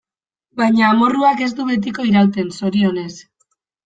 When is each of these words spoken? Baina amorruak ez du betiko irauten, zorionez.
Baina 0.59 0.85
amorruak 0.85 1.43
ez 1.47 1.49
du 1.59 1.65
betiko 1.67 2.05
irauten, 2.13 2.49
zorionez. 2.63 3.11